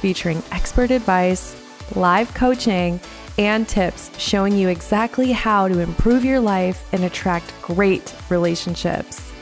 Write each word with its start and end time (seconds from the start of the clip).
featuring 0.00 0.42
expert 0.50 0.90
advice, 0.90 1.56
live 1.94 2.32
coaching, 2.34 3.00
and 3.38 3.68
tips 3.68 4.10
showing 4.18 4.56
you 4.56 4.68
exactly 4.68 5.32
how 5.32 5.68
to 5.68 5.78
improve 5.78 6.24
your 6.24 6.40
life 6.40 6.86
and 6.92 7.04
attract 7.04 7.54
great 7.62 8.14
relationships. 8.28 9.32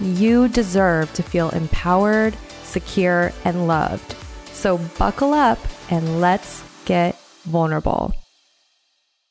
You 0.00 0.48
deserve 0.48 1.12
to 1.14 1.22
feel 1.22 1.50
empowered, 1.50 2.36
secure, 2.62 3.32
and 3.44 3.66
loved. 3.66 4.14
So 4.52 4.78
buckle 4.98 5.34
up 5.34 5.58
and 5.90 6.20
let's 6.20 6.62
get 6.84 7.18
vulnerable. 7.44 8.14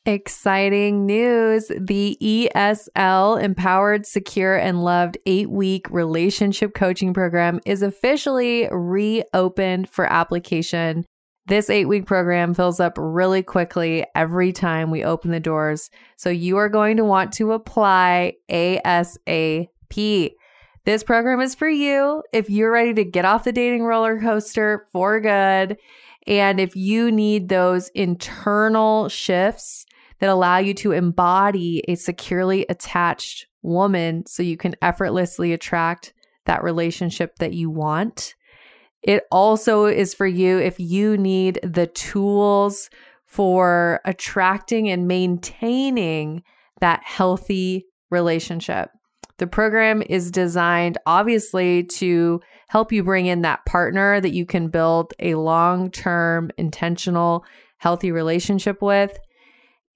Exciting 0.04 1.06
news. 1.06 1.70
The 1.78 2.18
ESL 2.20 3.40
Empowered, 3.40 4.04
Secure, 4.04 4.56
and 4.56 4.82
Loved 4.82 5.16
eight 5.26 5.48
week 5.48 5.88
relationship 5.90 6.74
coaching 6.74 7.14
program 7.14 7.60
is 7.64 7.82
officially 7.82 8.68
reopened 8.72 9.88
for 9.88 10.04
application. 10.04 11.04
This 11.46 11.70
eight 11.70 11.84
week 11.84 12.06
program 12.06 12.52
fills 12.52 12.80
up 12.80 12.94
really 12.96 13.44
quickly 13.44 14.04
every 14.16 14.50
time 14.52 14.90
we 14.90 15.04
open 15.04 15.30
the 15.30 15.38
doors. 15.38 15.88
So 16.16 16.30
you 16.30 16.56
are 16.56 16.68
going 16.68 16.96
to 16.96 17.04
want 17.04 17.32
to 17.34 17.52
apply 17.52 18.32
ASAP. 18.50 20.32
This 20.84 21.04
program 21.04 21.40
is 21.40 21.54
for 21.54 21.68
you 21.68 22.24
if 22.32 22.50
you're 22.50 22.72
ready 22.72 22.92
to 22.94 23.04
get 23.04 23.24
off 23.24 23.44
the 23.44 23.52
dating 23.52 23.84
roller 23.84 24.20
coaster 24.20 24.84
for 24.90 25.20
good. 25.20 25.78
And 26.26 26.58
if 26.58 26.74
you 26.74 27.12
need 27.12 27.48
those 27.48 27.88
internal 27.90 29.08
shifts 29.08 29.86
that 30.22 30.30
allow 30.30 30.58
you 30.58 30.72
to 30.72 30.92
embody 30.92 31.82
a 31.88 31.96
securely 31.96 32.64
attached 32.68 33.48
woman 33.60 34.24
so 34.24 34.40
you 34.40 34.56
can 34.56 34.76
effortlessly 34.80 35.52
attract 35.52 36.12
that 36.46 36.62
relationship 36.62 37.34
that 37.40 37.54
you 37.54 37.68
want. 37.68 38.36
It 39.02 39.24
also 39.32 39.86
is 39.86 40.14
for 40.14 40.28
you 40.28 40.58
if 40.58 40.78
you 40.78 41.16
need 41.16 41.58
the 41.64 41.88
tools 41.88 42.88
for 43.26 44.00
attracting 44.04 44.88
and 44.88 45.08
maintaining 45.08 46.44
that 46.80 47.02
healthy 47.02 47.86
relationship. 48.08 48.90
The 49.38 49.48
program 49.48 50.04
is 50.08 50.30
designed, 50.30 50.98
obviously, 51.04 51.82
to 51.94 52.40
help 52.68 52.92
you 52.92 53.02
bring 53.02 53.26
in 53.26 53.42
that 53.42 53.66
partner 53.66 54.20
that 54.20 54.34
you 54.34 54.46
can 54.46 54.68
build 54.68 55.14
a 55.18 55.34
long 55.34 55.90
term, 55.90 56.52
intentional, 56.58 57.44
healthy 57.78 58.12
relationship 58.12 58.80
with. 58.80 59.18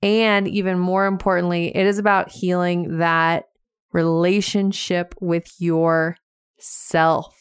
And 0.02 0.46
even 0.46 0.78
more 0.78 1.06
importantly, 1.06 1.74
it 1.74 1.86
is 1.86 1.98
about 1.98 2.30
healing 2.30 2.98
that 2.98 3.44
relationship 3.92 5.14
with 5.20 5.50
yourself. 5.58 7.34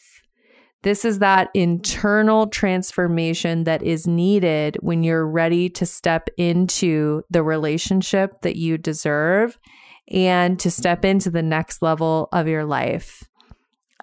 This 0.82 1.04
is 1.04 1.18
that 1.18 1.50
internal 1.52 2.46
transformation 2.46 3.64
that 3.64 3.82
is 3.82 4.06
needed 4.06 4.76
when 4.80 5.02
you're 5.02 5.26
ready 5.26 5.68
to 5.70 5.84
step 5.84 6.28
into 6.36 7.22
the 7.28 7.42
relationship 7.42 8.40
that 8.42 8.56
you 8.56 8.78
deserve 8.78 9.58
and 10.08 10.60
to 10.60 10.70
step 10.70 11.04
into 11.04 11.30
the 11.30 11.42
next 11.42 11.82
level 11.82 12.28
of 12.32 12.46
your 12.46 12.64
life. 12.64 13.24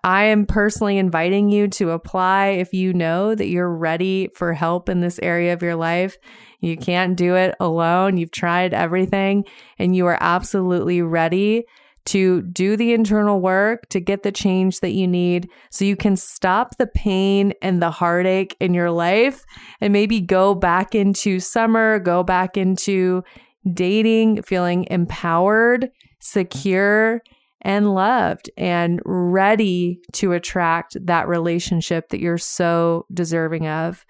I 0.04 0.26
am 0.26 0.46
personally 0.46 0.98
inviting 0.98 1.50
you 1.50 1.70
to 1.70 1.92
apply 1.92 2.48
if 2.48 2.74
you 2.74 2.94
know 2.94 3.36
that 3.36 3.48
you're 3.48 3.74
ready 3.74 4.30
for 4.36 4.52
help 4.54 4.90
in 4.90 5.00
this 5.00 5.18
area 5.24 5.54
of 5.54 5.62
your 5.62 5.76
life. 5.76 6.18
You 6.60 6.76
can't 6.76 7.16
do 7.16 7.36
it 7.36 7.56
alone. 7.60 8.18
You've 8.18 8.32
tried 8.32 8.74
everything 8.74 9.46
and 9.80 9.96
you 9.96 10.06
are 10.08 10.18
absolutely 10.20 11.02
ready 11.02 11.64
to 12.06 12.42
do 12.42 12.76
the 12.76 12.92
internal 12.94 13.40
work 13.40 13.88
to 13.90 14.02
get 14.02 14.24
the 14.24 14.32
change 14.32 14.82
that 14.82 14.92
you 14.92 15.08
need 15.08 15.50
so 15.72 15.86
you 15.86 15.96
can 15.96 16.18
stop 16.18 16.78
the 16.78 16.88
pain 16.88 17.54
and 17.62 17.82
the 17.82 17.92
heartache 17.92 18.58
in 18.60 18.74
your 18.74 18.92
life 18.92 19.46
and 19.80 19.94
maybe 19.94 20.20
go 20.20 20.54
back 20.54 20.94
into 20.94 21.40
summer, 21.40 22.00
go 22.00 22.22
back 22.22 22.58
into 22.58 23.24
dating, 23.74 24.42
feeling 24.42 24.86
empowered, 24.90 25.90
secure, 26.20 27.22
and 27.64 27.94
loved 27.94 28.50
and 28.58 29.02
ready 29.06 30.00
to 30.14 30.34
attract 30.34 30.98
that 31.06 31.28
relationship 31.28 32.10
that 32.10 32.20
you're 32.20 32.38
so 32.38 33.06
deserving 33.14 33.68
of. 33.68 34.06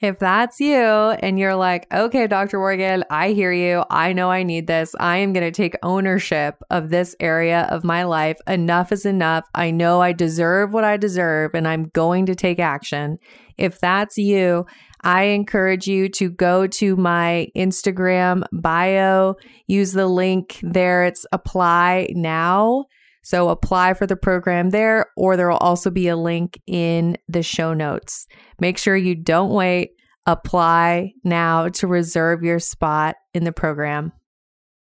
If 0.00 0.18
that's 0.18 0.60
you 0.60 0.82
and 0.82 1.38
you're 1.38 1.56
like, 1.56 1.86
okay, 1.92 2.26
Dr. 2.26 2.58
Morgan, 2.58 3.04
I 3.10 3.32
hear 3.32 3.52
you. 3.52 3.84
I 3.90 4.14
know 4.14 4.30
I 4.30 4.44
need 4.44 4.66
this. 4.66 4.94
I 4.98 5.18
am 5.18 5.34
going 5.34 5.44
to 5.44 5.50
take 5.50 5.74
ownership 5.82 6.54
of 6.70 6.88
this 6.88 7.14
area 7.20 7.68
of 7.70 7.84
my 7.84 8.04
life. 8.04 8.38
Enough 8.46 8.92
is 8.92 9.04
enough. 9.04 9.44
I 9.54 9.70
know 9.70 10.00
I 10.00 10.12
deserve 10.12 10.72
what 10.72 10.84
I 10.84 10.96
deserve 10.96 11.54
and 11.54 11.68
I'm 11.68 11.90
going 11.92 12.24
to 12.26 12.34
take 12.34 12.58
action. 12.58 13.18
If 13.58 13.78
that's 13.78 14.16
you, 14.16 14.64
I 15.02 15.24
encourage 15.24 15.86
you 15.86 16.08
to 16.10 16.30
go 16.30 16.66
to 16.66 16.96
my 16.96 17.48
Instagram 17.56 18.44
bio, 18.52 19.36
use 19.66 19.92
the 19.92 20.06
link 20.06 20.60
there. 20.62 21.04
It's 21.04 21.26
apply 21.32 22.08
now. 22.14 22.84
So 23.22 23.50
apply 23.50 23.94
for 23.94 24.06
the 24.06 24.16
program 24.16 24.70
there, 24.70 25.06
or 25.16 25.36
there 25.36 25.48
will 25.48 25.58
also 25.58 25.90
be 25.90 26.08
a 26.08 26.16
link 26.16 26.58
in 26.66 27.16
the 27.28 27.42
show 27.42 27.74
notes. 27.74 28.26
Make 28.58 28.78
sure 28.78 28.96
you 28.96 29.14
don't 29.14 29.50
wait. 29.50 29.90
Apply 30.26 31.12
now 31.24 31.68
to 31.68 31.86
reserve 31.86 32.42
your 32.42 32.58
spot 32.58 33.16
in 33.34 33.44
the 33.44 33.52
program. 33.52 34.12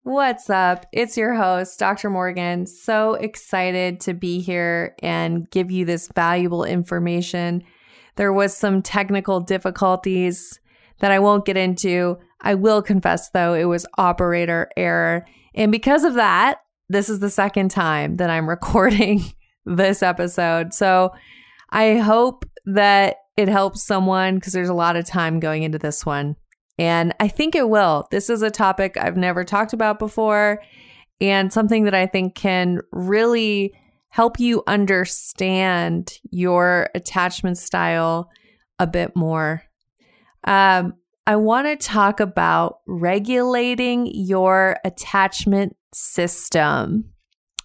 What's 0.04 0.50
up? 0.50 0.88
It's 0.92 1.16
your 1.16 1.36
host, 1.36 1.78
Dr. 1.78 2.10
Morgan. 2.10 2.66
So 2.66 3.14
excited 3.14 4.00
to 4.02 4.14
be 4.14 4.42
here 4.42 4.96
and 5.04 5.50
give 5.52 5.70
you 5.70 5.86
this 5.86 6.10
valuable 6.16 6.64
information. 6.64 7.64
There 8.16 8.34
was 8.34 8.56
some 8.56 8.82
technical 8.82 9.40
difficulties 9.40 10.60
that 11.00 11.12
I 11.12 11.20
won't 11.20 11.46
get 11.46 11.58
into. 11.58 12.18
I 12.42 12.56
will 12.56 12.82
confess 12.82 13.30
though, 13.30 13.54
it 13.54 13.66
was 13.66 13.86
operator 13.98 14.70
error. 14.78 15.26
And 15.56 15.72
because 15.72 16.04
of 16.04 16.16
that, 16.16 16.60
this 16.90 17.10
is 17.10 17.20
the 17.20 17.30
second 17.30 17.72
time 17.72 18.18
that 18.18 18.30
I'm 18.30 18.50
recording 18.50 19.24
this 19.66 20.04
episode. 20.04 20.74
So 20.74 21.12
I 21.70 21.98
hope 21.98 22.46
that 22.66 23.18
it 23.38 23.48
helps 23.48 23.84
someone 23.84 24.36
because 24.36 24.54
there's 24.54 24.70
a 24.70 24.74
lot 24.74 24.96
of 24.96 25.06
time 25.06 25.40
going 25.40 25.64
into 25.64 25.80
this 25.80 26.06
one. 26.06 26.36
And 26.78 27.14
I 27.20 27.28
think 27.28 27.56
it 27.56 27.70
will. 27.70 28.08
This 28.12 28.30
is 28.30 28.42
a 28.42 28.52
topic 28.52 28.98
I've 28.98 29.18
never 29.18 29.44
talked 29.44 29.74
about 29.74 30.00
before 30.00 30.62
and 31.20 31.54
something 31.54 31.84
that 31.84 31.94
I 31.94 32.08
think 32.08 32.36
can 32.36 32.80
really 32.92 33.74
help 34.12 34.40
you 34.40 34.62
understand 34.68 36.20
your 36.30 36.90
attachment 36.94 37.58
style 37.58 38.30
a 38.78 38.86
bit 38.86 39.16
more. 39.16 39.64
Um, 40.44 40.94
I 41.26 41.38
want 41.38 41.68
to 41.68 41.76
talk 41.76 42.20
about 42.20 42.80
regulating 42.88 44.08
your 44.14 44.78
attachment 44.84 45.76
system. 45.94 47.06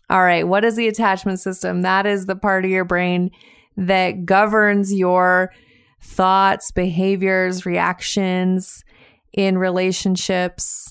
All 0.08 0.22
right, 0.22 0.46
what 0.46 0.64
is 0.64 0.76
the 0.76 0.86
attachment 0.86 1.40
system? 1.40 1.82
That 1.82 2.06
is 2.06 2.26
the 2.26 2.37
part 2.37 2.64
of 2.64 2.70
your 2.70 2.84
brain 2.84 3.31
that 3.76 4.25
governs 4.25 4.94
your 4.94 5.52
thoughts, 6.00 6.70
behaviors, 6.70 7.66
reactions 7.66 8.84
in 9.32 9.58
relationships. 9.58 10.88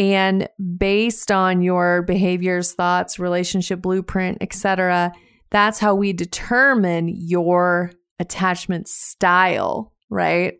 And 0.00 0.48
based 0.78 1.30
on 1.30 1.60
your 1.60 2.00
behaviors, 2.00 2.72
thoughts, 2.72 3.18
relationship 3.18 3.82
blueprint, 3.82 4.38
etc., 4.40 5.12
that's 5.50 5.78
how 5.78 5.94
we 5.94 6.14
determine 6.14 7.08
your 7.08 7.92
attachment 8.18 8.88
style, 8.88 9.92
right? 10.08 10.54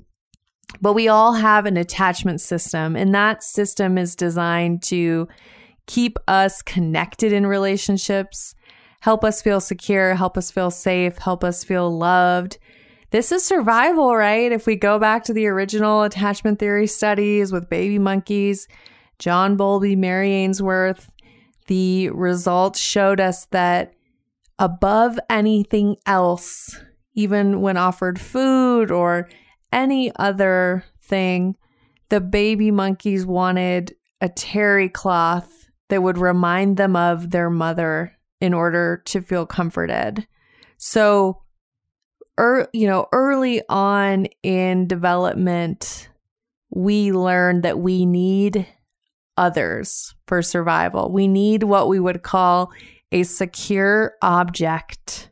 But 0.82 0.92
we 0.92 1.08
all 1.08 1.32
have 1.32 1.64
an 1.64 1.78
attachment 1.78 2.42
system, 2.42 2.94
and 2.96 3.14
that 3.14 3.42
system 3.42 3.96
is 3.96 4.14
designed 4.14 4.82
to 4.84 5.26
keep 5.86 6.18
us 6.28 6.60
connected 6.60 7.32
in 7.32 7.46
relationships, 7.46 8.54
help 9.00 9.24
us 9.24 9.40
feel 9.40 9.60
secure, 9.60 10.14
help 10.16 10.36
us 10.36 10.50
feel 10.50 10.70
safe, 10.70 11.16
help 11.16 11.44
us 11.44 11.64
feel 11.64 11.96
loved. 11.96 12.58
This 13.10 13.32
is 13.32 13.42
survival, 13.42 14.14
right? 14.14 14.52
If 14.52 14.66
we 14.66 14.76
go 14.76 14.98
back 14.98 15.24
to 15.24 15.32
the 15.32 15.46
original 15.46 16.02
attachment 16.02 16.58
theory 16.58 16.86
studies 16.86 17.52
with 17.52 17.70
baby 17.70 17.98
monkeys, 17.98 18.68
John 19.20 19.56
Bowlby, 19.56 19.94
Mary 19.96 20.32
Ainsworth, 20.32 21.10
the 21.68 22.10
results 22.10 22.80
showed 22.80 23.20
us 23.20 23.46
that 23.52 23.92
above 24.58 25.18
anything 25.28 25.96
else, 26.06 26.80
even 27.14 27.60
when 27.60 27.76
offered 27.76 28.18
food 28.18 28.90
or 28.90 29.28
any 29.72 30.10
other 30.16 30.84
thing. 31.02 31.54
The 32.08 32.20
baby 32.20 32.70
monkeys 32.70 33.24
wanted 33.24 33.94
a 34.20 34.28
terry 34.28 34.88
cloth 34.88 35.68
that 35.90 36.02
would 36.02 36.18
remind 36.18 36.76
them 36.76 36.96
of 36.96 37.30
their 37.30 37.50
mother 37.50 38.16
in 38.40 38.54
order 38.54 39.02
to 39.04 39.20
feel 39.20 39.46
comforted. 39.46 40.26
So, 40.78 41.42
er, 42.38 42.68
you 42.72 42.86
know, 42.86 43.06
early 43.12 43.62
on 43.68 44.26
in 44.42 44.86
development, 44.88 46.08
we 46.70 47.12
learned 47.12 47.64
that 47.64 47.78
we 47.78 48.06
need 48.06 48.66
others 49.40 50.14
for 50.26 50.42
survival. 50.42 51.10
We 51.10 51.26
need 51.26 51.62
what 51.62 51.88
we 51.88 51.98
would 51.98 52.22
call 52.22 52.70
a 53.10 53.22
secure 53.22 54.12
object, 54.20 55.30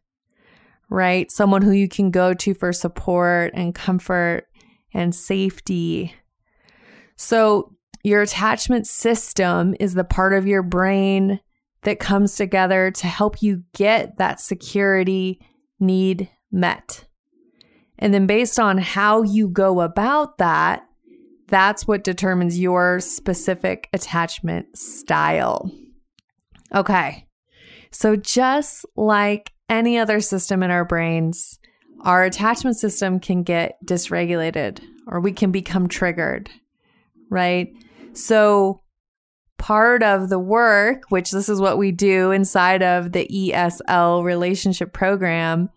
right? 0.88 1.30
Someone 1.30 1.60
who 1.60 1.72
you 1.72 1.88
can 1.88 2.10
go 2.10 2.32
to 2.32 2.54
for 2.54 2.72
support 2.72 3.52
and 3.54 3.74
comfort 3.74 4.46
and 4.94 5.14
safety. 5.14 6.14
So, 7.16 7.74
your 8.02 8.22
attachment 8.22 8.86
system 8.86 9.74
is 9.78 9.92
the 9.92 10.04
part 10.04 10.32
of 10.32 10.46
your 10.46 10.62
brain 10.62 11.40
that 11.82 12.00
comes 12.00 12.36
together 12.36 12.90
to 12.92 13.06
help 13.06 13.42
you 13.42 13.64
get 13.74 14.16
that 14.16 14.40
security 14.40 15.40
need 15.78 16.30
met. 16.50 17.04
And 17.98 18.14
then, 18.14 18.26
based 18.26 18.58
on 18.58 18.78
how 18.78 19.22
you 19.22 19.48
go 19.48 19.80
about 19.82 20.38
that, 20.38 20.87
that's 21.48 21.86
what 21.86 22.04
determines 22.04 22.58
your 22.58 23.00
specific 23.00 23.88
attachment 23.92 24.76
style. 24.76 25.70
Okay. 26.74 27.26
So, 27.90 28.16
just 28.16 28.84
like 28.96 29.52
any 29.68 29.98
other 29.98 30.20
system 30.20 30.62
in 30.62 30.70
our 30.70 30.84
brains, 30.84 31.58
our 32.02 32.24
attachment 32.24 32.76
system 32.76 33.18
can 33.18 33.42
get 33.42 33.78
dysregulated 33.84 34.80
or 35.06 35.20
we 35.20 35.32
can 35.32 35.50
become 35.50 35.88
triggered, 35.88 36.50
right? 37.30 37.72
So, 38.12 38.82
part 39.56 40.02
of 40.02 40.28
the 40.28 40.38
work, 40.38 41.04
which 41.08 41.30
this 41.30 41.48
is 41.48 41.60
what 41.60 41.78
we 41.78 41.92
do 41.92 42.30
inside 42.30 42.82
of 42.82 43.12
the 43.12 43.26
ESL 43.26 44.22
relationship 44.22 44.92
program, 44.92 45.70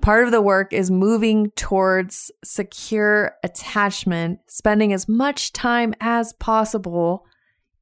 part 0.00 0.24
of 0.24 0.30
the 0.30 0.42
work 0.42 0.72
is 0.72 0.90
moving 0.90 1.50
towards 1.52 2.30
secure 2.44 3.34
attachment, 3.42 4.40
spending 4.48 4.92
as 4.92 5.08
much 5.08 5.52
time 5.52 5.94
as 6.00 6.32
possible 6.34 7.24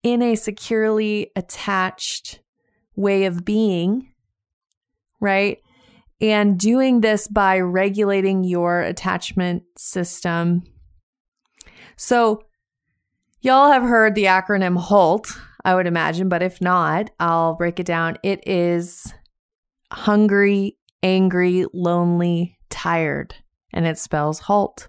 in 0.02 0.22
a 0.22 0.34
securely 0.34 1.30
attached 1.36 2.40
way 2.94 3.24
of 3.24 3.44
being, 3.44 4.12
right? 5.20 5.58
And 6.20 6.58
doing 6.58 7.00
this 7.00 7.28
by 7.28 7.60
regulating 7.60 8.44
your 8.44 8.80
attachment 8.80 9.64
system. 9.76 10.62
So, 11.96 12.42
Y'all 13.46 13.70
have 13.70 13.84
heard 13.84 14.16
the 14.16 14.24
acronym 14.24 14.76
HALT, 14.76 15.28
I 15.64 15.76
would 15.76 15.86
imagine, 15.86 16.28
but 16.28 16.42
if 16.42 16.60
not, 16.60 17.10
I'll 17.20 17.54
break 17.54 17.78
it 17.78 17.86
down. 17.86 18.18
It 18.24 18.42
is 18.44 19.14
hungry, 19.92 20.76
angry, 21.02 21.66
lonely, 21.72 22.58
tired, 22.70 23.34
and 23.72 23.86
it 23.86 23.98
spells 23.98 24.40
HALT. 24.40 24.88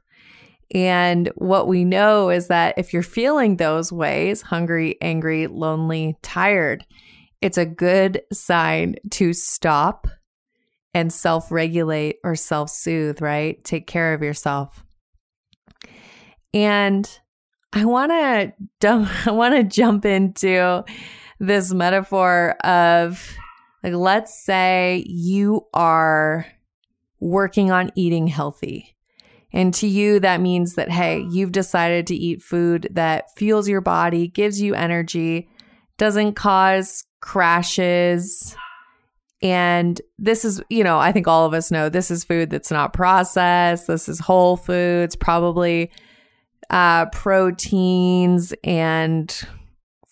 And 0.74 1.31
what 1.36 1.68
we 1.68 1.86
know 1.86 2.30
is 2.30 2.48
that 2.48 2.74
if 2.77 2.92
you're 2.92 3.04
feeling 3.04 3.56
those 3.56 3.92
ways 3.92 4.42
hungry, 4.42 4.98
angry, 5.01 5.48
lonely, 5.48 6.18
tired 6.21 6.86
it's 7.42 7.57
a 7.57 7.65
good 7.65 8.21
sign 8.33 8.95
to 9.12 9.33
stop 9.33 10.07
and 10.94 11.12
self 11.13 11.51
regulate 11.51 12.18
or 12.24 12.36
self 12.36 12.69
soothe, 12.69 13.21
right? 13.21 13.63
Take 13.63 13.88
care 13.88 14.13
of 14.13 14.24
yourself. 14.24 14.83
And 16.53 17.10
I 17.74 17.86
want 17.86 18.12
to 18.12 18.53
I 19.25 19.31
want 19.31 19.56
to 19.56 19.63
jump 19.63 20.06
into 20.06 20.83
this 21.39 21.71
metaphor 21.74 22.56
of 22.63 23.36
like 23.94 24.00
let's 24.00 24.44
say 24.44 25.04
you 25.07 25.66
are 25.74 26.45
working 27.19 27.72
on 27.72 27.92
eating 27.95 28.28
healthy. 28.28 28.95
And 29.54 29.74
to 29.75 29.88
you 29.88 30.19
that 30.19 30.42
means 30.42 30.75
that 30.75 30.89
hey, 30.89 31.25
you've 31.31 31.51
decided 31.51 32.07
to 32.07 32.16
eat 32.16 32.42
food 32.42 32.89
that 32.92 33.25
fuels 33.38 33.68
your 33.68 33.81
body, 33.81 34.28
gives 34.28 34.62
you 34.62 34.75
energy, 34.75 35.50
doesn't 35.98 36.34
cause 36.34 37.06
crashes, 37.22 38.56
and 39.42 40.01
this 40.18 40.44
is, 40.44 40.62
you 40.69 40.84
know, 40.84 40.98
I 40.98 41.12
think 41.12 41.28
all 41.28 41.45
of 41.45 41.54
us 41.54 41.69
know 41.69 41.89
this 41.89 42.10
is 42.10 42.24
food 42.24 42.50
that's 42.50 42.72
not 42.72 42.94
processed. 42.94 43.88
This 43.88 44.10
is 44.10 44.19
whole 44.19 44.57
foods, 44.57 45.16
probably 45.16 45.92
uh, 46.69 47.06
proteins 47.07 48.54
and 48.63 49.42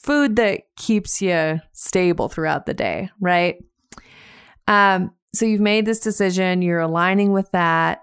food 0.06 0.36
that 0.38 0.64
keeps 0.76 1.22
you 1.22 1.60
stable 1.74 2.30
throughout 2.30 2.66
the 2.66 2.74
day, 2.74 3.10
right? 3.20 3.58
Um, 4.68 5.12
so 5.34 5.46
you've 5.46 5.62
made 5.62 5.86
this 5.86 6.00
decision, 6.00 6.62
you're 6.62 6.80
aligning 6.80 7.32
with 7.32 7.52
that. 7.52 8.02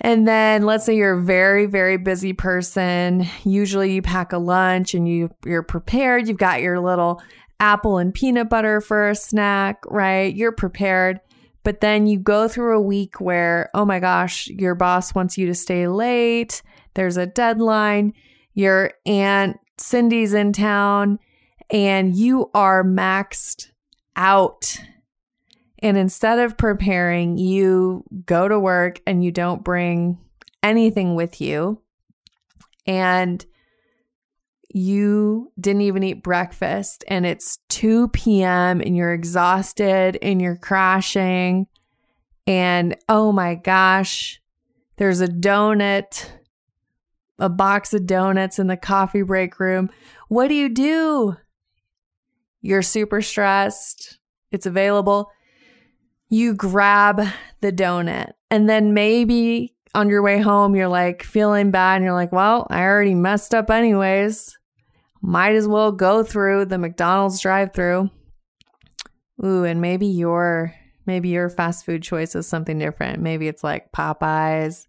And 0.00 0.26
then 0.26 0.64
let's 0.64 0.86
say 0.86 0.96
you're 0.96 1.18
a 1.18 1.22
very, 1.22 1.66
very 1.66 1.98
busy 1.98 2.32
person. 2.32 3.26
Usually 3.44 3.92
you 3.92 4.02
pack 4.02 4.32
a 4.32 4.38
lunch 4.38 4.94
and 4.94 5.06
you 5.06 5.30
you're 5.44 5.62
prepared. 5.62 6.26
You've 6.26 6.38
got 6.38 6.62
your 6.62 6.80
little 6.80 7.22
apple 7.60 7.98
and 7.98 8.14
peanut 8.14 8.48
butter 8.48 8.80
for 8.80 9.10
a 9.10 9.14
snack, 9.14 9.82
right? 9.86 10.34
You're 10.34 10.52
prepared. 10.52 11.20
But 11.62 11.82
then 11.82 12.06
you 12.06 12.18
go 12.18 12.48
through 12.48 12.78
a 12.78 12.80
week 12.80 13.20
where, 13.20 13.68
oh 13.74 13.84
my 13.84 14.00
gosh, 14.00 14.48
your 14.48 14.74
boss 14.74 15.14
wants 15.14 15.36
you 15.36 15.46
to 15.46 15.54
stay 15.54 15.86
late 15.86 16.62
there's 16.94 17.16
a 17.16 17.26
deadline. 17.26 18.14
Your 18.54 18.92
aunt 19.06 19.58
Cindy's 19.80 20.34
in 20.34 20.52
town 20.52 21.18
and 21.70 22.14
you 22.14 22.50
are 22.54 22.84
maxed 22.84 23.68
out. 24.16 24.76
And 25.78 25.96
instead 25.96 26.38
of 26.38 26.58
preparing, 26.58 27.38
you 27.38 28.04
go 28.26 28.48
to 28.48 28.58
work 28.58 29.00
and 29.06 29.24
you 29.24 29.32
don't 29.32 29.64
bring 29.64 30.18
anything 30.62 31.14
with 31.14 31.40
you. 31.40 31.80
And 32.86 33.44
you 34.72 35.50
didn't 35.58 35.82
even 35.82 36.02
eat 36.02 36.22
breakfast 36.22 37.02
and 37.08 37.26
it's 37.26 37.58
2 37.70 38.08
p.m. 38.08 38.80
and 38.80 38.96
you're 38.96 39.12
exhausted 39.12 40.18
and 40.22 40.40
you're 40.40 40.56
crashing. 40.56 41.66
And 42.46 42.96
oh 43.08 43.32
my 43.32 43.56
gosh, 43.56 44.40
there's 44.96 45.20
a 45.20 45.28
donut 45.28 46.30
a 47.40 47.48
box 47.48 47.92
of 47.94 48.06
donuts 48.06 48.58
in 48.58 48.68
the 48.68 48.76
coffee 48.76 49.22
break 49.22 49.58
room. 49.58 49.90
What 50.28 50.48
do 50.48 50.54
you 50.54 50.68
do? 50.68 51.36
You're 52.62 52.82
super 52.82 53.22
stressed. 53.22 54.18
It's 54.52 54.66
available. 54.66 55.30
You 56.28 56.54
grab 56.54 57.22
the 57.60 57.72
donut, 57.72 58.32
and 58.50 58.68
then 58.68 58.94
maybe 58.94 59.74
on 59.94 60.08
your 60.08 60.22
way 60.22 60.38
home, 60.38 60.76
you're 60.76 60.86
like 60.86 61.24
feeling 61.24 61.72
bad, 61.72 61.96
and 61.96 62.04
you're 62.04 62.14
like, 62.14 62.30
well, 62.30 62.66
I 62.70 62.82
already 62.82 63.14
messed 63.14 63.54
up 63.54 63.70
anyways. 63.70 64.56
Might 65.22 65.54
as 65.54 65.66
well 65.66 65.90
go 65.90 66.22
through 66.22 66.66
the 66.66 66.78
McDonald's 66.78 67.40
drive 67.40 67.72
through. 67.72 68.10
Ooh, 69.44 69.64
and 69.64 69.80
maybe 69.80 70.06
your 70.06 70.74
maybe 71.06 71.30
your 71.30 71.48
fast 71.48 71.84
food 71.84 72.02
choice 72.02 72.34
is 72.34 72.46
something 72.46 72.78
different. 72.78 73.20
Maybe 73.20 73.48
it's 73.48 73.64
like 73.64 73.90
Popeyes, 73.90 74.86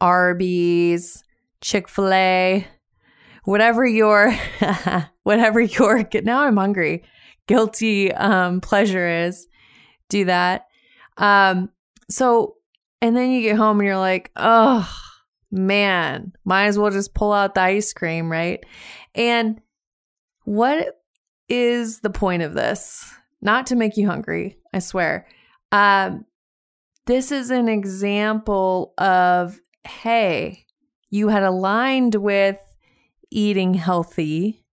Arby's, 0.00 1.22
Chick-fil-A, 1.64 2.66
whatever 3.44 3.86
your 3.86 4.36
whatever 5.22 5.60
your 5.60 6.06
now 6.22 6.42
I'm 6.42 6.58
hungry, 6.58 7.04
guilty 7.46 8.12
um 8.12 8.60
pleasure 8.60 9.08
is, 9.08 9.48
do 10.10 10.26
that. 10.26 10.66
Um 11.16 11.70
so 12.10 12.56
and 13.00 13.16
then 13.16 13.30
you 13.30 13.40
get 13.40 13.56
home 13.56 13.80
and 13.80 13.86
you're 13.86 13.96
like, 13.96 14.30
"Oh, 14.36 14.86
man, 15.50 16.34
might 16.44 16.66
as 16.66 16.78
well 16.78 16.90
just 16.90 17.14
pull 17.14 17.32
out 17.32 17.54
the 17.54 17.62
ice 17.62 17.94
cream, 17.94 18.30
right?" 18.30 18.62
And 19.14 19.58
what 20.44 21.02
is 21.48 22.00
the 22.00 22.10
point 22.10 22.42
of 22.42 22.52
this? 22.52 23.10
Not 23.40 23.66
to 23.68 23.74
make 23.74 23.96
you 23.96 24.06
hungry, 24.06 24.58
I 24.74 24.80
swear. 24.80 25.26
Um 25.72 26.26
this 27.06 27.32
is 27.32 27.50
an 27.50 27.70
example 27.70 28.92
of 28.98 29.58
hey, 29.86 30.66
you 31.14 31.28
had 31.28 31.44
aligned 31.44 32.16
with 32.16 32.58
eating 33.30 33.72
healthy. 33.72 34.64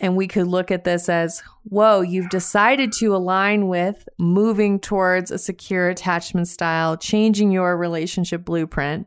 And 0.00 0.18
we 0.18 0.28
could 0.28 0.46
look 0.46 0.70
at 0.70 0.84
this 0.84 1.08
as 1.08 1.42
whoa, 1.64 2.02
you've 2.02 2.28
decided 2.28 2.92
to 2.92 3.16
align 3.16 3.68
with 3.68 4.06
moving 4.18 4.78
towards 4.78 5.30
a 5.30 5.38
secure 5.38 5.88
attachment 5.88 6.48
style, 6.48 6.98
changing 6.98 7.52
your 7.52 7.74
relationship 7.74 8.44
blueprint, 8.44 9.06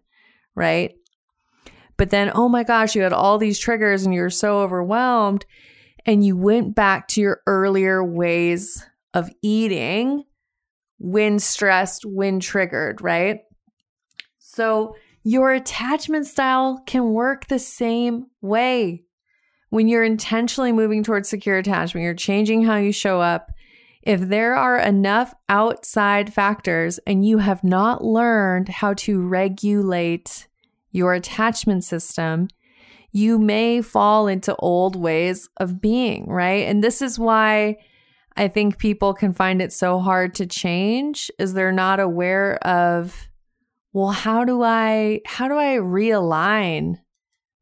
right? 0.55 0.95
But 1.97 2.09
then, 2.09 2.31
oh 2.33 2.49
my 2.49 2.63
gosh, 2.63 2.95
you 2.95 3.03
had 3.03 3.13
all 3.13 3.37
these 3.37 3.59
triggers 3.59 4.03
and 4.03 4.15
you're 4.15 4.31
so 4.31 4.61
overwhelmed. 4.61 5.45
And 6.03 6.25
you 6.25 6.35
went 6.35 6.73
back 6.73 7.07
to 7.09 7.21
your 7.21 7.41
earlier 7.45 8.03
ways 8.03 8.83
of 9.13 9.29
eating 9.43 10.23
when 10.97 11.37
stressed, 11.37 12.05
when 12.05 12.39
triggered, 12.39 13.03
right? 13.03 13.41
So 14.39 14.95
Your 15.27 15.53
attachment 15.53 16.27
style 16.27 16.83
can 16.85 17.11
work 17.11 17.47
the 17.47 17.57
same 17.57 18.27
way. 18.41 19.05
When 19.71 19.87
you're 19.87 20.03
intentionally 20.03 20.71
moving 20.71 21.01
towards 21.01 21.27
secure 21.27 21.57
attachment, 21.57 22.03
you're 22.03 22.13
changing 22.13 22.63
how 22.63 22.75
you 22.75 22.91
show 22.91 23.21
up. 23.21 23.51
If 24.03 24.21
there 24.21 24.55
are 24.55 24.77
enough 24.77 25.33
outside 25.49 26.31
factors 26.31 26.99
and 27.07 27.25
you 27.25 27.39
have 27.39 27.63
not 27.63 28.03
learned 28.03 28.69
how 28.69 28.93
to 28.93 29.19
regulate 29.19 30.47
your 30.91 31.15
attachment 31.15 31.83
system, 31.83 32.47
you 33.11 33.39
may 33.39 33.81
fall 33.81 34.27
into 34.27 34.55
old 34.57 34.95
ways 34.95 35.49
of 35.57 35.81
being, 35.81 36.29
right? 36.29 36.67
And 36.67 36.83
this 36.83 37.01
is 37.01 37.17
why 37.17 37.77
I 38.37 38.47
think 38.47 38.77
people 38.77 39.15
can 39.15 39.33
find 39.33 39.59
it 39.59 39.73
so 39.73 39.97
hard 39.97 40.35
to 40.35 40.45
change 40.45 41.31
is 41.39 41.55
they're 41.55 41.71
not 41.71 41.99
aware 41.99 42.57
of 42.63 43.27
well 43.95 44.11
how 44.11 44.43
do 44.43 44.61
I 44.61 45.21
how 45.25 45.47
do 45.47 45.55
I 45.55 45.77
realign 45.77 46.95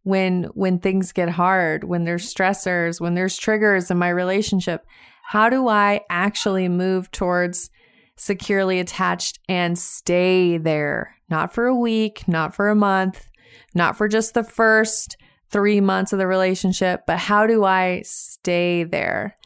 when 0.02 0.46
when 0.56 0.80
things 0.80 1.12
get 1.12 1.30
hard, 1.30 1.84
when 1.84 2.06
there's 2.06 2.34
stressors, 2.34 3.00
when 3.00 3.14
there's 3.14 3.38
triggers 3.38 3.92
in 3.92 4.00
my 4.00 4.10
relationship? 4.10 4.84
How 5.28 5.48
do 5.48 5.68
I 5.68 6.02
actually 6.10 6.68
move 6.70 7.12
towards 7.12 7.70
securely 8.18 8.80
attached 8.80 9.38
and 9.48 9.78
stay 9.78 10.58
there? 10.58 11.16
Not 11.30 11.54
for 11.54 11.68
a 11.68 11.76
week, 11.76 12.28
not 12.28 12.56
for 12.56 12.68
a 12.68 12.76
month, 12.76 13.28
not 13.76 13.96
for 13.96 14.08
just 14.08 14.34
the 14.34 14.44
first 14.44 15.16
3 15.52 15.82
months 15.82 16.14
of 16.14 16.20
the 16.20 16.26
relationship, 16.26 17.04
but 17.06 17.20
how 17.20 17.46
do 17.46 17.64
I 17.64 18.02
stay 18.06 18.84
there? 18.86 19.38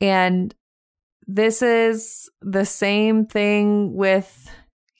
And 0.00 0.54
this 1.26 1.62
is 1.62 2.30
the 2.40 2.64
same 2.64 3.26
thing 3.26 3.94
with, 3.94 4.48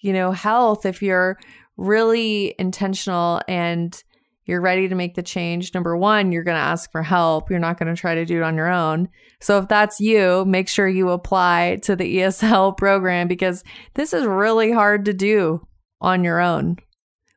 you 0.03 0.13
know, 0.13 0.33
health. 0.33 0.85
If 0.85 1.03
you're 1.03 1.39
really 1.77 2.55
intentional 2.59 3.41
and 3.49 4.01
you're 4.45 4.61
ready 4.61 4.89
to 4.89 4.95
make 4.95 5.15
the 5.15 5.23
change, 5.23 5.73
number 5.73 5.97
one, 5.97 6.33
you're 6.33 6.43
going 6.43 6.57
to 6.57 6.61
ask 6.61 6.91
for 6.91 7.03
help. 7.03 7.49
You're 7.49 7.61
not 7.61 7.79
going 7.79 7.95
to 7.95 8.01
try 8.01 8.17
to 8.17 8.27
do 8.27 8.39
it 8.39 8.43
on 8.43 8.57
your 8.57 8.69
own. 8.69 9.09
So 9.41 9.59
if 9.59 9.69
that's 9.69 10.01
you, 10.01 10.45
make 10.45 10.69
sure 10.69 10.89
you 10.89 11.11
apply 11.11 11.79
to 11.85 11.97
the 11.97 12.19
ESL 12.19 12.77
program 12.77 13.29
because 13.29 13.65
this 13.95 14.13
is 14.13 14.27
really 14.27 14.73
hard 14.73 15.07
to 15.07 15.13
do 15.15 15.67
on 16.01 16.25
your 16.25 16.41
own 16.41 16.77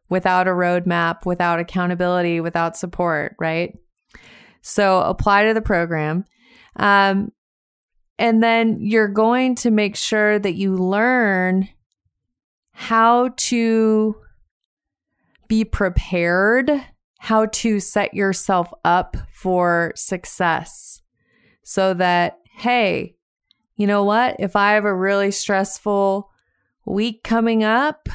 without 0.09 0.47
a 0.47 0.51
roadmap, 0.51 1.25
without 1.25 1.59
accountability, 1.59 2.41
without 2.41 2.75
support, 2.75 3.35
right? 3.39 3.77
So 4.61 5.01
apply 5.01 5.45
to 5.45 5.53
the 5.53 5.61
program. 5.61 6.25
Um, 6.75 7.31
and 8.17 8.41
then 8.41 8.77
you're 8.79 9.07
going 9.07 9.55
to 9.55 9.71
make 9.71 9.95
sure 9.95 10.39
that 10.39 10.55
you 10.55 10.75
learn 10.75 11.69
how 12.77 13.29
to 13.37 14.15
be 15.47 15.63
prepared, 15.63 16.69
how 17.19 17.45
to 17.47 17.79
set 17.79 18.13
yourself 18.13 18.71
up 18.83 19.15
for 19.31 19.93
success 19.95 21.01
so 21.63 21.93
that, 21.93 22.37
hey, 22.57 23.15
you 23.77 23.87
know 23.87 24.03
what? 24.03 24.35
If 24.39 24.57
I 24.57 24.73
have 24.73 24.83
a 24.83 24.93
really 24.93 25.31
stressful 25.31 26.29
week 26.85 27.23
coming 27.23 27.63
up, 27.63 28.09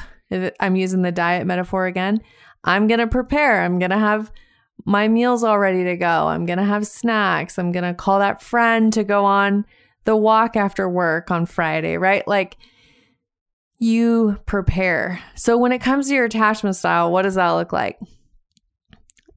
I'm 0.59 0.75
using 0.75 1.01
the 1.01 1.11
diet 1.11 1.47
metaphor 1.47 1.87
again, 1.87 2.21
I'm 2.63 2.85
going 2.85 2.99
to 2.99 3.07
prepare. 3.07 3.63
I'm 3.63 3.79
going 3.79 3.91
to 3.91 3.97
have 3.97 4.31
my 4.85 5.07
meals 5.07 5.43
all 5.43 5.57
ready 5.57 5.83
to 5.85 5.97
go. 5.97 6.27
I'm 6.27 6.45
going 6.45 6.59
to 6.59 6.63
have 6.65 6.85
snacks. 6.85 7.57
I'm 7.57 7.71
going 7.71 7.83
to 7.83 7.95
call 7.95 8.19
that 8.19 8.43
friend 8.43 8.93
to 8.93 9.03
go 9.03 9.25
on 9.25 9.65
the 10.05 10.15
walk 10.15 10.55
after 10.55 10.87
work 10.87 11.31
on 11.31 11.47
Friday, 11.47 11.97
right? 11.97 12.27
Like 12.27 12.57
you 13.81 14.37
prepare. 14.45 15.19
So 15.35 15.57
when 15.57 15.71
it 15.71 15.81
comes 15.81 16.07
to 16.07 16.13
your 16.13 16.25
attachment 16.25 16.75
style, 16.75 17.11
what 17.11 17.23
does 17.23 17.33
that 17.33 17.49
look 17.49 17.73
like? 17.73 17.97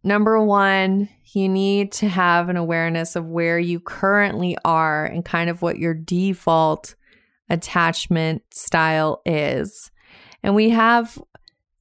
Number 0.04 0.38
one, 0.44 1.08
you 1.32 1.48
need 1.48 1.92
to 1.92 2.08
have 2.08 2.50
an 2.50 2.58
awareness 2.58 3.16
of 3.16 3.24
where 3.24 3.58
you 3.58 3.80
currently 3.80 4.54
are 4.62 5.06
and 5.06 5.24
kind 5.24 5.48
of 5.48 5.62
what 5.62 5.78
your 5.78 5.94
default 5.94 6.94
attachment 7.48 8.42
style 8.52 9.22
is. 9.24 9.90
And 10.42 10.54
we 10.54 10.68
have 10.68 11.18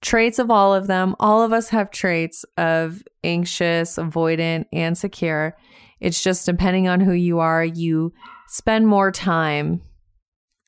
traits 0.01 0.39
of 0.39 0.49
all 0.49 0.73
of 0.73 0.87
them. 0.87 1.17
All 1.19 1.41
of 1.41 1.51
us 1.51 1.67
have 1.67 1.91
traits 1.91 2.45
of 2.55 3.03
anxious, 3.25 3.97
avoidant, 3.97 4.67
and 4.71 4.97
secure. 4.97 5.57
It's 5.99 6.23
just 6.23 6.45
depending 6.45 6.87
on 6.87 7.01
who 7.01 7.11
you 7.11 7.39
are, 7.39 7.63
you 7.63 8.13
spend 8.47 8.87
more 8.87 9.11
time 9.11 9.81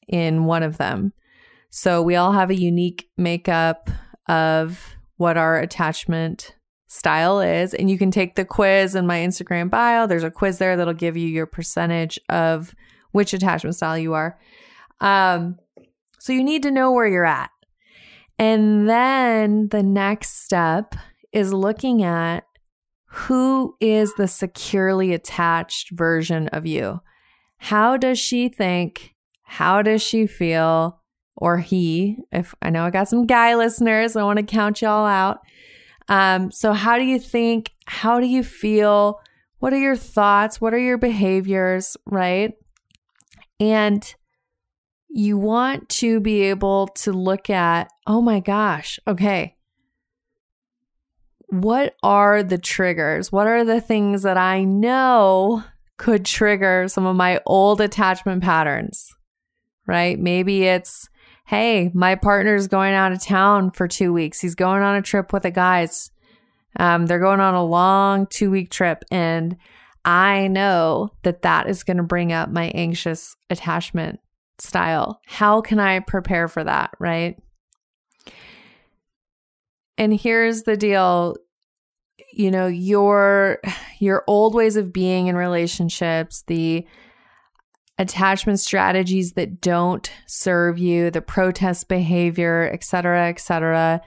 in 0.09 0.43
one 0.43 0.61
of 0.61 0.77
them. 0.77 1.13
So 1.77 2.01
we 2.01 2.15
all 2.15 2.31
have 2.31 2.49
a 2.49 2.55
unique 2.55 3.09
makeup 3.17 3.89
of 4.29 4.95
what 5.17 5.35
our 5.35 5.59
attachment 5.59 6.55
style 6.87 7.41
is. 7.41 7.73
And 7.73 7.89
you 7.89 7.97
can 7.97 8.11
take 8.11 8.35
the 8.35 8.45
quiz 8.45 8.95
in 8.95 9.05
my 9.05 9.17
Instagram 9.17 9.69
bio. 9.69 10.07
There's 10.07 10.23
a 10.23 10.31
quiz 10.31 10.57
there 10.57 10.77
that'll 10.77 10.93
give 10.93 11.17
you 11.17 11.27
your 11.27 11.45
percentage 11.45 12.17
of 12.29 12.73
which 13.11 13.33
attachment 13.33 13.75
style 13.75 13.97
you 13.97 14.13
are. 14.13 14.39
Um, 15.01 15.57
so 16.17 16.31
you 16.31 16.45
need 16.45 16.63
to 16.63 16.71
know 16.71 16.93
where 16.93 17.07
you're 17.07 17.25
at. 17.25 17.49
And 18.39 18.87
then 18.87 19.67
the 19.67 19.83
next 19.83 20.45
step 20.45 20.95
is 21.33 21.51
looking 21.51 22.03
at 22.03 22.45
who 23.07 23.75
is 23.81 24.13
the 24.13 24.29
securely 24.29 25.11
attached 25.11 25.91
version 25.91 26.47
of 26.53 26.65
you. 26.65 27.01
How 27.57 27.97
does 27.97 28.17
she 28.17 28.47
think? 28.47 29.13
How 29.43 29.81
does 29.81 30.01
she 30.01 30.25
feel? 30.25 31.01
Or 31.37 31.57
he, 31.57 32.17
if 32.31 32.55
I 32.61 32.69
know 32.69 32.85
I 32.85 32.91
got 32.91 33.09
some 33.09 33.25
guy 33.25 33.55
listeners, 33.55 34.15
I 34.15 34.23
want 34.23 34.39
to 34.39 34.43
count 34.43 34.81
y'all 34.81 35.05
out. 35.05 35.39
Um, 36.07 36.51
so, 36.51 36.73
how 36.73 36.97
do 36.97 37.03
you 37.03 37.19
think? 37.19 37.73
How 37.85 38.19
do 38.19 38.27
you 38.27 38.43
feel? 38.43 39.19
What 39.59 39.73
are 39.73 39.79
your 39.79 39.95
thoughts? 39.95 40.61
What 40.61 40.73
are 40.73 40.79
your 40.79 40.97
behaviors? 40.97 41.97
Right. 42.05 42.53
And 43.59 44.15
you 45.09 45.37
want 45.37 45.87
to 45.87 46.19
be 46.19 46.41
able 46.43 46.87
to 46.87 47.13
look 47.13 47.49
at, 47.49 47.89
oh 48.05 48.21
my 48.21 48.41
gosh, 48.41 48.99
okay, 49.07 49.55
what 51.47 51.95
are 52.03 52.43
the 52.43 52.57
triggers? 52.57 53.31
What 53.31 53.47
are 53.47 53.63
the 53.63 53.79
things 53.79 54.23
that 54.23 54.37
I 54.37 54.63
know 54.63 55.63
could 55.97 56.25
trigger 56.25 56.87
some 56.89 57.05
of 57.05 57.15
my 57.15 57.39
old 57.45 57.79
attachment 57.79 58.43
patterns, 58.43 59.09
right? 59.87 60.19
Maybe 60.19 60.65
it's, 60.65 61.07
hey, 61.45 61.91
my 61.93 62.15
partner's 62.15 62.67
going 62.67 62.93
out 62.93 63.11
of 63.11 63.21
town 63.21 63.71
for 63.71 63.87
two 63.87 64.11
weeks. 64.11 64.41
He's 64.41 64.55
going 64.55 64.81
on 64.81 64.95
a 64.95 65.01
trip 65.01 65.31
with 65.31 65.43
the 65.43 65.51
guys. 65.51 66.11
Um, 66.77 67.05
they're 67.05 67.19
going 67.19 67.39
on 67.39 67.53
a 67.53 67.63
long 67.63 68.27
two 68.27 68.49
week 68.51 68.71
trip. 68.71 69.03
And 69.11 69.55
I 70.03 70.47
know 70.47 71.09
that 71.23 71.43
that 71.43 71.69
is 71.69 71.83
going 71.83 71.97
to 71.97 72.03
bring 72.03 72.33
up 72.33 72.49
my 72.49 72.65
anxious 72.69 73.35
attachment 73.49 74.19
style. 74.59 75.21
How 75.25 75.61
can 75.61 75.79
I 75.79 75.99
prepare 75.99 76.47
for 76.47 76.63
that, 76.63 76.91
right? 76.99 77.37
And 79.97 80.13
here's 80.13 80.63
the 80.63 80.75
deal 80.75 81.37
you 82.33 82.51
know 82.51 82.67
your 82.67 83.61
your 83.99 84.23
old 84.27 84.53
ways 84.53 84.75
of 84.75 84.91
being 84.91 85.27
in 85.27 85.37
relationships 85.37 86.43
the 86.47 86.85
attachment 87.97 88.59
strategies 88.59 89.33
that 89.33 89.61
don't 89.61 90.11
serve 90.25 90.77
you 90.77 91.09
the 91.09 91.21
protest 91.21 91.87
behavior 91.87 92.69
etc 92.73 93.29
etc 93.29 94.01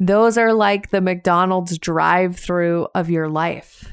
those 0.00 0.36
are 0.36 0.52
like 0.52 0.90
the 0.90 1.00
mcdonald's 1.00 1.78
drive 1.78 2.36
through 2.36 2.88
of 2.94 3.08
your 3.08 3.28
life 3.28 3.92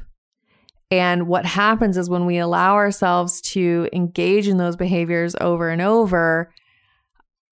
and 0.90 1.28
what 1.28 1.46
happens 1.46 1.98
is 1.98 2.10
when 2.10 2.26
we 2.26 2.38
allow 2.38 2.74
ourselves 2.74 3.40
to 3.42 3.88
engage 3.94 4.48
in 4.48 4.58
those 4.58 4.76
behaviors 4.76 5.36
over 5.40 5.70
and 5.70 5.82
over 5.82 6.52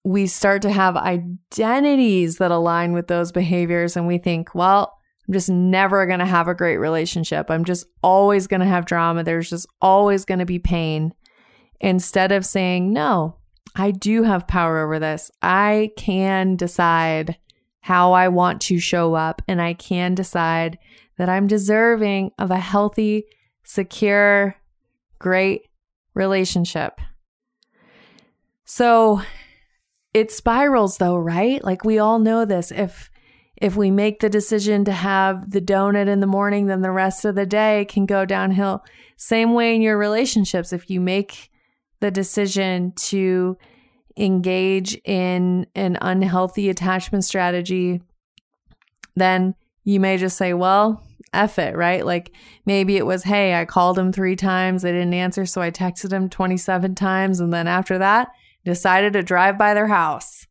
we 0.02 0.26
start 0.26 0.62
to 0.62 0.72
have 0.72 0.96
identities 0.96 2.38
that 2.38 2.50
align 2.50 2.92
with 2.92 3.06
those 3.06 3.30
behaviors 3.30 3.96
and 3.96 4.08
we 4.08 4.18
think 4.18 4.54
well 4.56 4.96
I'm 5.30 5.34
just 5.34 5.48
never 5.48 6.06
going 6.06 6.18
to 6.18 6.26
have 6.26 6.48
a 6.48 6.56
great 6.56 6.78
relationship. 6.78 7.52
I'm 7.52 7.64
just 7.64 7.86
always 8.02 8.48
going 8.48 8.62
to 8.62 8.66
have 8.66 8.84
drama. 8.84 9.22
There's 9.22 9.48
just 9.48 9.68
always 9.80 10.24
going 10.24 10.40
to 10.40 10.44
be 10.44 10.58
pain. 10.58 11.14
Instead 11.80 12.32
of 12.32 12.44
saying, 12.44 12.92
no, 12.92 13.36
I 13.74 13.90
do 13.90 14.22
have 14.24 14.46
power 14.46 14.80
over 14.84 14.98
this. 14.98 15.30
I 15.40 15.90
can 15.96 16.56
decide 16.56 17.38
how 17.80 18.12
I 18.12 18.28
want 18.28 18.60
to 18.62 18.78
show 18.78 19.14
up, 19.14 19.40
and 19.48 19.60
I 19.62 19.72
can 19.74 20.14
decide 20.14 20.78
that 21.16 21.28
I'm 21.28 21.46
deserving 21.46 22.32
of 22.38 22.50
a 22.50 22.58
healthy, 22.58 23.24
secure, 23.62 24.56
great 25.18 25.62
relationship. 26.14 27.00
So 28.64 29.22
it 30.12 30.30
spirals 30.30 30.98
though, 30.98 31.16
right? 31.16 31.62
Like 31.64 31.84
we 31.84 31.98
all 31.98 32.18
know 32.18 32.44
this. 32.44 32.70
If 32.70 33.10
if 33.56 33.76
we 33.76 33.90
make 33.90 34.20
the 34.20 34.30
decision 34.30 34.86
to 34.86 34.92
have 34.92 35.50
the 35.50 35.60
donut 35.60 36.08
in 36.08 36.20
the 36.20 36.26
morning, 36.26 36.66
then 36.66 36.80
the 36.80 36.90
rest 36.90 37.24
of 37.26 37.34
the 37.34 37.44
day 37.44 37.84
can 37.88 38.06
go 38.06 38.24
downhill. 38.24 38.82
Same 39.16 39.52
way 39.52 39.74
in 39.74 39.82
your 39.82 39.98
relationships. 39.98 40.72
If 40.72 40.88
you 40.88 41.00
make 41.00 41.50
the 42.00 42.10
decision 42.10 42.92
to 42.96 43.56
engage 44.16 44.94
in 45.04 45.66
an 45.74 45.96
unhealthy 46.00 46.68
attachment 46.68 47.24
strategy, 47.24 48.02
then 49.16 49.54
you 49.84 50.00
may 50.00 50.16
just 50.16 50.36
say, 50.36 50.52
well, 50.52 51.02
F 51.32 51.58
it, 51.58 51.76
right? 51.76 52.04
Like 52.04 52.34
maybe 52.66 52.96
it 52.96 53.06
was, 53.06 53.22
hey, 53.22 53.54
I 53.54 53.64
called 53.64 53.98
him 53.98 54.12
three 54.12 54.36
times, 54.36 54.82
they 54.82 54.92
didn't 54.92 55.14
answer, 55.14 55.46
so 55.46 55.60
I 55.60 55.70
texted 55.70 56.12
him 56.12 56.28
27 56.28 56.94
times. 56.94 57.40
And 57.40 57.52
then 57.52 57.66
after 57.66 57.98
that, 57.98 58.30
decided 58.64 59.12
to 59.14 59.22
drive 59.22 59.56
by 59.56 59.74
their 59.74 59.86
house. 59.86 60.46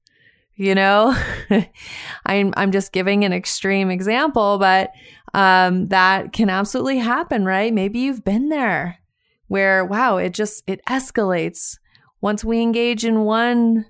You 0.56 0.76
know, 0.76 1.16
I'm, 2.26 2.54
I'm 2.58 2.72
just 2.72 2.92
giving 2.92 3.24
an 3.24 3.34
extreme 3.34 3.90
example, 3.90 4.58
but 4.58 4.92
um, 5.34 5.88
that 5.88 6.34
can 6.34 6.50
absolutely 6.50 6.98
happen, 6.98 7.46
right? 7.46 7.74
Maybe 7.74 8.00
you've 8.00 8.26
been 8.26 8.50
there 8.50 8.99
where, 9.50 9.84
wow, 9.84 10.18
it 10.18 10.34
just, 10.34 10.64
it 10.66 10.80
escalates. 10.88 11.78
Once 12.22 12.46
we 12.46 12.62
engage 12.62 13.04
in 13.04 13.22
one 13.22 13.86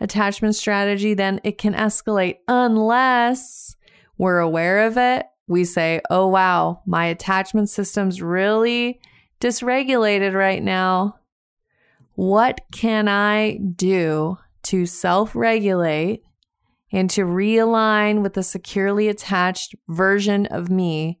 attachment 0.00 0.54
strategy, 0.54 1.12
then 1.12 1.40
it 1.44 1.58
can 1.58 1.74
escalate 1.74 2.38
unless 2.48 3.76
we're 4.16 4.38
aware 4.38 4.86
of 4.86 4.96
it. 4.96 5.26
We 5.46 5.64
say, 5.64 6.00
oh, 6.08 6.28
wow, 6.28 6.82
my 6.86 7.06
attachment 7.06 7.68
system's 7.68 8.22
really 8.22 9.00
dysregulated 9.40 10.34
right 10.34 10.62
now. 10.62 11.18
What 12.14 12.60
can 12.72 13.08
I 13.08 13.56
do 13.56 14.38
to 14.64 14.86
self 14.86 15.34
regulate 15.34 16.22
and 16.92 17.10
to 17.10 17.22
realign 17.22 18.22
with 18.22 18.34
the 18.34 18.42
securely 18.42 19.08
attached 19.08 19.74
version 19.88 20.46
of 20.46 20.70
me 20.70 21.18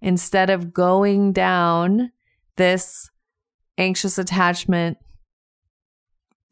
instead 0.00 0.50
of 0.50 0.72
going 0.72 1.32
down 1.32 2.12
this 2.56 3.10
anxious 3.78 4.18
attachment 4.18 4.98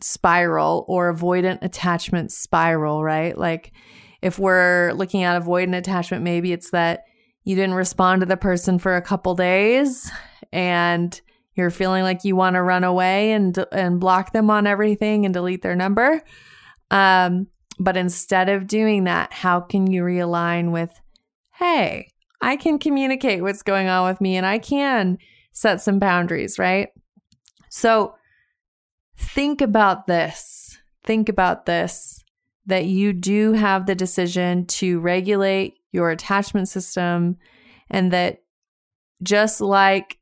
spiral 0.00 0.84
or 0.88 1.12
avoidant 1.14 1.58
attachment 1.62 2.32
spiral, 2.32 3.02
right? 3.02 3.36
Like 3.36 3.72
if 4.20 4.38
we're 4.38 4.92
looking 4.92 5.22
at 5.22 5.40
avoidant 5.40 5.76
attachment, 5.76 6.24
maybe 6.24 6.52
it's 6.52 6.70
that 6.70 7.04
you 7.44 7.56
didn't 7.56 7.74
respond 7.74 8.20
to 8.20 8.26
the 8.26 8.36
person 8.36 8.78
for 8.78 8.96
a 8.96 9.02
couple 9.02 9.34
days 9.34 10.10
and 10.52 11.20
you're 11.54 11.70
feeling 11.70 12.02
like 12.02 12.24
you 12.24 12.36
want 12.36 12.54
to 12.54 12.62
run 12.62 12.84
away 12.84 13.32
and 13.32 13.64
and 13.72 14.00
block 14.00 14.32
them 14.32 14.50
on 14.50 14.66
everything 14.66 15.24
and 15.24 15.34
delete 15.34 15.62
their 15.62 15.76
number. 15.76 16.22
Um, 16.90 17.48
but 17.78 17.96
instead 17.96 18.48
of 18.48 18.66
doing 18.66 19.04
that, 19.04 19.32
how 19.32 19.60
can 19.60 19.90
you 19.90 20.02
realign 20.02 20.72
with, 20.72 20.90
hey, 21.54 22.08
I 22.40 22.56
can 22.56 22.78
communicate 22.78 23.42
what's 23.42 23.62
going 23.62 23.88
on 23.88 24.08
with 24.08 24.20
me 24.20 24.36
and 24.36 24.46
I 24.46 24.58
can 24.58 25.18
set 25.52 25.80
some 25.80 25.98
boundaries, 25.98 26.58
right? 26.58 26.88
So 27.74 28.16
think 29.16 29.62
about 29.62 30.06
this. 30.06 30.78
Think 31.04 31.30
about 31.30 31.64
this 31.64 32.22
that 32.66 32.84
you 32.84 33.14
do 33.14 33.54
have 33.54 33.86
the 33.86 33.94
decision 33.94 34.66
to 34.66 35.00
regulate 35.00 35.78
your 35.90 36.10
attachment 36.10 36.68
system 36.68 37.38
and 37.88 38.12
that 38.12 38.42
just 39.22 39.62
like 39.62 40.18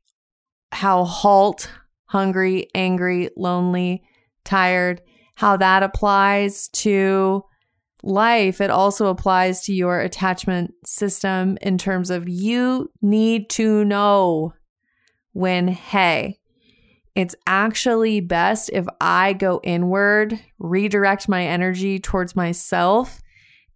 how 0.71 1.03
halt, 1.03 1.69
hungry, 2.05 2.69
angry, 2.73 3.29
lonely, 3.35 4.01
tired, 4.45 5.01
how 5.35 5.57
that 5.57 5.83
applies 5.83 6.69
to 6.69 7.43
life, 8.01 8.61
it 8.61 8.69
also 8.69 9.07
applies 9.07 9.61
to 9.63 9.73
your 9.73 9.99
attachment 9.99 10.73
system 10.85 11.57
in 11.61 11.77
terms 11.77 12.11
of 12.11 12.29
you 12.29 12.89
need 13.01 13.49
to 13.49 13.83
know 13.83 14.53
when, 15.33 15.67
hey, 15.67 16.37
it's 17.15 17.35
actually 17.45 18.21
best 18.21 18.69
if 18.71 18.85
I 18.99 19.33
go 19.33 19.59
inward, 19.63 20.39
redirect 20.59 21.27
my 21.27 21.45
energy 21.45 21.99
towards 21.99 22.35
myself, 22.35 23.21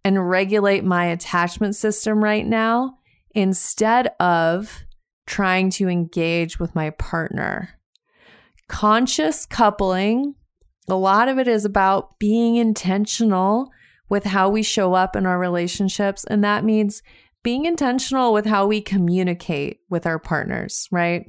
and 0.04 0.28
regulate 0.28 0.84
my 0.84 1.06
attachment 1.06 1.76
system 1.76 2.22
right 2.22 2.46
now 2.46 2.98
instead 3.34 4.08
of 4.20 4.84
trying 5.26 5.68
to 5.70 5.88
engage 5.88 6.58
with 6.58 6.74
my 6.74 6.90
partner. 6.90 7.70
Conscious 8.68 9.44
coupling, 9.44 10.34
a 10.88 10.94
lot 10.94 11.28
of 11.28 11.38
it 11.38 11.48
is 11.48 11.64
about 11.64 12.18
being 12.18 12.56
intentional 12.56 13.68
with 14.08 14.24
how 14.24 14.48
we 14.48 14.62
show 14.62 14.94
up 14.94 15.16
in 15.16 15.26
our 15.26 15.38
relationships. 15.38 16.24
And 16.24 16.42
that 16.44 16.64
means 16.64 17.02
being 17.42 17.66
intentional 17.66 18.32
with 18.32 18.46
how 18.46 18.66
we 18.66 18.80
communicate 18.80 19.80
with 19.90 20.06
our 20.06 20.18
partners, 20.18 20.88
right? 20.90 21.26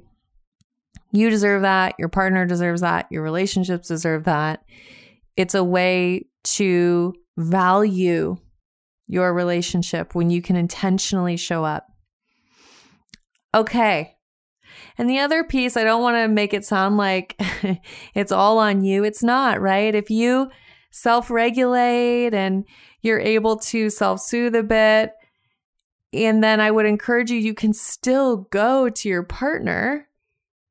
You 1.12 1.30
deserve 1.30 1.62
that. 1.62 1.96
Your 1.98 2.10
partner 2.10 2.46
deserves 2.46 2.82
that. 2.82 3.08
Your 3.12 3.24
relationships 3.24 3.88
deserve 3.88 4.26
that. 4.26 4.64
It's 5.36 5.56
a 5.56 5.64
way 5.64 6.26
to 6.44 7.14
value 7.38 8.38
your 9.08 9.34
relationship 9.34 10.16
when 10.16 10.30
you 10.30 10.42
can 10.42 10.56
intentionally 10.56 11.38
show 11.38 11.64
up. 11.64 11.88
Okay. 13.56 14.16
And 14.98 15.10
the 15.10 15.20
other 15.20 15.44
piece, 15.44 15.78
I 15.78 15.84
don't 15.84 16.02
want 16.02 16.18
to 16.18 16.28
make 16.28 16.54
it 16.54 16.66
sound 16.66 16.98
like 16.98 17.40
it's 18.14 18.32
all 18.32 18.58
on 18.58 18.84
you. 18.84 19.04
It's 19.04 19.24
not, 19.24 19.62
right? 19.62 19.94
If 19.96 20.10
you 20.10 20.50
self 20.92 21.30
regulate 21.30 22.34
and 22.34 22.66
you're 23.02 23.20
able 23.20 23.58
to 23.58 23.90
self 23.90 24.20
soothe 24.22 24.56
a 24.56 24.64
bit, 24.64 25.14
and 26.14 26.44
then 26.44 26.60
I 26.60 26.72
would 26.72 26.86
encourage 26.86 27.32
you, 27.32 27.38
you 27.38 27.54
can 27.54 27.74
still 27.74 28.48
go 28.50 28.90
to 28.90 29.10
your 29.10 29.24
partner 29.24 30.08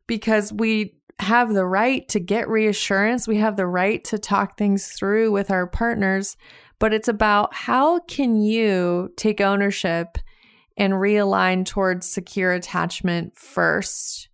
because 0.06 0.52
we 0.52 0.94
have 1.18 1.52
the 1.52 1.64
right 1.64 2.06
to 2.08 2.20
get 2.20 2.48
reassurance. 2.48 3.26
We 3.26 3.38
have 3.38 3.56
the 3.56 3.66
right 3.66 4.04
to 4.04 4.18
talk 4.18 4.56
things 4.56 4.88
through 4.88 5.32
with 5.32 5.50
our 5.50 5.66
partners, 5.66 6.36
but 6.78 6.92
it's 6.92 7.08
about 7.08 7.54
how 7.54 8.00
can 8.00 8.40
you 8.40 9.12
take 9.16 9.40
ownership 9.40 10.18
and 10.76 10.92
realign 10.92 11.64
towards 11.64 12.08
secure 12.08 12.52
attachment 12.52 13.36
first 13.36 14.28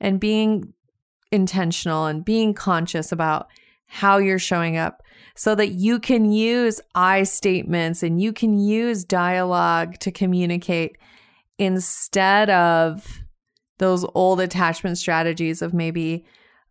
and 0.00 0.18
being 0.18 0.72
intentional 1.30 2.06
and 2.06 2.24
being 2.24 2.54
conscious 2.54 3.12
about 3.12 3.48
how 3.86 4.16
you're 4.16 4.38
showing 4.38 4.78
up 4.78 5.02
so 5.36 5.54
that 5.54 5.72
you 5.72 5.98
can 5.98 6.30
use 6.30 6.80
I 6.94 7.24
statements 7.24 8.02
and 8.02 8.20
you 8.20 8.32
can 8.32 8.58
use 8.58 9.04
dialogue 9.04 9.98
to 10.00 10.10
communicate 10.10 10.96
instead 11.58 12.48
of 12.48 13.21
those 13.78 14.04
old 14.14 14.40
attachment 14.40 14.98
strategies 14.98 15.62
of 15.62 15.74
maybe 15.74 16.24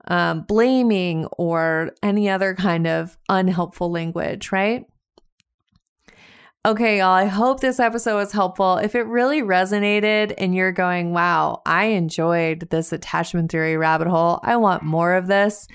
um, 0.07 0.41
blaming 0.41 1.25
or 1.37 1.91
any 2.01 2.29
other 2.29 2.55
kind 2.55 2.87
of 2.87 3.17
unhelpful 3.29 3.91
language, 3.91 4.51
right? 4.51 4.85
Okay, 6.63 6.99
y'all, 6.99 7.09
I 7.09 7.25
hope 7.25 7.59
this 7.59 7.79
episode 7.79 8.17
was 8.17 8.31
helpful. 8.31 8.77
If 8.77 8.93
it 8.93 9.07
really 9.07 9.41
resonated 9.41 10.35
and 10.37 10.53
you're 10.53 10.71
going, 10.71 11.11
wow, 11.11 11.63
I 11.65 11.85
enjoyed 11.85 12.69
this 12.69 12.93
attachment 12.93 13.51
theory 13.51 13.77
rabbit 13.77 14.07
hole, 14.07 14.39
I 14.43 14.57
want 14.57 14.83
more 14.83 15.15
of 15.15 15.25
this. 15.25 15.67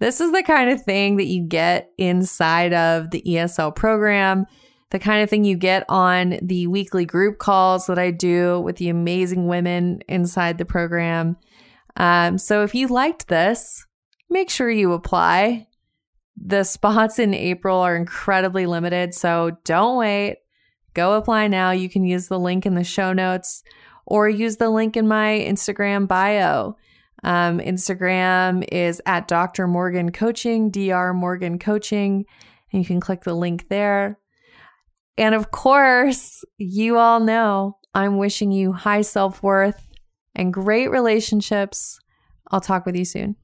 This 0.00 0.20
is 0.20 0.32
the 0.32 0.42
kind 0.42 0.68
of 0.68 0.82
thing 0.82 1.16
that 1.18 1.26
you 1.26 1.44
get 1.44 1.92
inside 1.96 2.72
of 2.72 3.12
the 3.12 3.22
ESL 3.24 3.76
program 3.76 4.46
the 4.92 4.98
kind 4.98 5.22
of 5.22 5.30
thing 5.30 5.44
you 5.44 5.56
get 5.56 5.86
on 5.88 6.38
the 6.42 6.66
weekly 6.66 7.06
group 7.06 7.38
calls 7.38 7.86
that 7.86 7.98
I 7.98 8.10
do 8.10 8.60
with 8.60 8.76
the 8.76 8.90
amazing 8.90 9.48
women 9.48 10.02
inside 10.06 10.58
the 10.58 10.66
program. 10.66 11.38
Um, 11.96 12.36
so 12.36 12.62
if 12.62 12.74
you 12.74 12.88
liked 12.88 13.28
this, 13.28 13.86
make 14.28 14.50
sure 14.50 14.70
you 14.70 14.92
apply. 14.92 15.66
The 16.36 16.64
spots 16.64 17.18
in 17.18 17.32
April 17.32 17.78
are 17.78 17.96
incredibly 17.96 18.66
limited, 18.66 19.14
so 19.14 19.52
don't 19.64 19.96
wait. 19.96 20.36
Go 20.92 21.14
apply 21.14 21.48
now. 21.48 21.70
You 21.70 21.88
can 21.88 22.04
use 22.04 22.28
the 22.28 22.38
link 22.38 22.66
in 22.66 22.74
the 22.74 22.84
show 22.84 23.14
notes 23.14 23.62
or 24.04 24.28
use 24.28 24.58
the 24.58 24.68
link 24.68 24.94
in 24.94 25.08
my 25.08 25.42
Instagram 25.48 26.06
bio. 26.06 26.76
Um, 27.24 27.60
Instagram 27.60 28.62
is 28.70 29.00
at 29.06 29.26
Dr. 29.26 29.66
Morgan 29.66 30.12
Coaching, 30.12 30.70
Dr. 30.70 31.14
Morgan 31.14 31.58
Coaching, 31.58 32.26
and 32.70 32.82
you 32.82 32.86
can 32.86 33.00
click 33.00 33.22
the 33.22 33.34
link 33.34 33.68
there. 33.70 34.18
And 35.22 35.36
of 35.36 35.52
course, 35.52 36.44
you 36.58 36.98
all 36.98 37.20
know 37.20 37.78
I'm 37.94 38.16
wishing 38.16 38.50
you 38.50 38.72
high 38.72 39.02
self 39.02 39.40
worth 39.40 39.80
and 40.34 40.52
great 40.52 40.90
relationships. 40.90 42.00
I'll 42.50 42.60
talk 42.60 42.84
with 42.84 42.96
you 42.96 43.04
soon. 43.04 43.36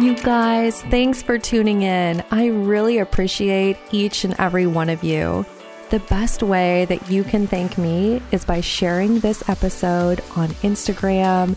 You 0.00 0.16
guys, 0.16 0.82
thanks 0.82 1.22
for 1.22 1.38
tuning 1.38 1.82
in. 1.82 2.24
I 2.32 2.46
really 2.46 2.98
appreciate 2.98 3.76
each 3.92 4.24
and 4.24 4.34
every 4.40 4.66
one 4.66 4.88
of 4.88 5.04
you. 5.04 5.46
The 5.90 6.00
best 6.00 6.42
way 6.42 6.86
that 6.86 7.08
you 7.08 7.22
can 7.22 7.46
thank 7.46 7.78
me 7.78 8.20
is 8.32 8.44
by 8.44 8.62
sharing 8.62 9.20
this 9.20 9.48
episode 9.48 10.22
on 10.34 10.48
Instagram 10.64 11.56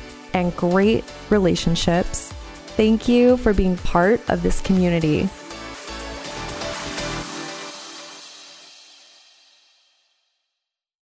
and 0.33 0.55
great 0.55 1.03
relationships. 1.29 2.33
Thank 2.77 3.07
you 3.07 3.37
for 3.37 3.53
being 3.53 3.77
part 3.77 4.27
of 4.29 4.43
this 4.43 4.61
community. 4.61 5.29